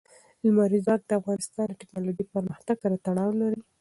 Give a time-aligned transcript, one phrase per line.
[0.43, 3.59] لمریز ځواک د افغانستان د تکنالوژۍ پرمختګ سره تړاو لري.